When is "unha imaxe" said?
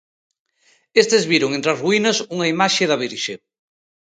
2.35-2.83